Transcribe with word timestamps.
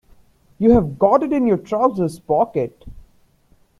You've 0.57 0.97
got 0.97 1.21
it 1.21 1.31
in 1.31 1.45
your 1.45 1.59
trousers 1.59 2.17
pocket. 2.19 2.85